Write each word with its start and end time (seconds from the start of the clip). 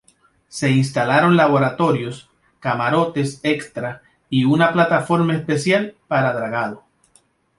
Se 0.47 0.71
instalaron 0.71 1.37
laboratorios, 1.37 2.27
camarotes 2.59 3.39
extra, 3.43 4.01
y 4.31 4.45
una 4.45 4.73
plataforma 4.73 5.35
especial 5.35 5.93
para 6.07 6.33
dragado. 6.33 6.83